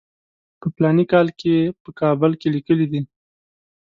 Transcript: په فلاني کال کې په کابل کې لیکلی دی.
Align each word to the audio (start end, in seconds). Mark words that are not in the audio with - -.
په 0.59 0.67
فلاني 0.75 1.05
کال 1.11 1.27
کې 1.39 1.55
په 1.83 1.89
کابل 1.99 2.31
کې 2.39 2.47
لیکلی 2.55 2.85
دی. 2.91 3.01